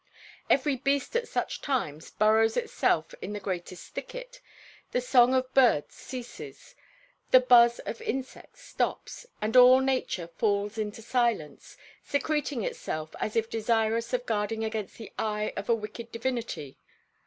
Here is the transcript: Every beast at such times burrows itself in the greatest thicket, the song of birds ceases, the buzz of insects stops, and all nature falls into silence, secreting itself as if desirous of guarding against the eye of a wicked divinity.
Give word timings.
Every 0.49 0.77
beast 0.77 1.15
at 1.15 1.27
such 1.27 1.61
times 1.61 2.09
burrows 2.09 2.57
itself 2.57 3.13
in 3.21 3.33
the 3.33 3.39
greatest 3.39 3.93
thicket, 3.93 4.41
the 4.93 4.99
song 4.99 5.35
of 5.35 5.53
birds 5.53 5.93
ceases, 5.93 6.73
the 7.29 7.39
buzz 7.39 7.77
of 7.77 8.01
insects 8.01 8.63
stops, 8.63 9.27
and 9.43 9.55
all 9.55 9.79
nature 9.79 10.29
falls 10.39 10.79
into 10.79 11.03
silence, 11.03 11.77
secreting 12.03 12.63
itself 12.63 13.15
as 13.19 13.35
if 13.35 13.47
desirous 13.47 14.11
of 14.11 14.25
guarding 14.25 14.65
against 14.65 14.97
the 14.97 15.13
eye 15.19 15.53
of 15.55 15.69
a 15.69 15.75
wicked 15.75 16.11
divinity. 16.11 16.79